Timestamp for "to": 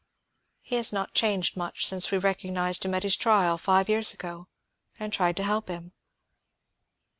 5.37-5.43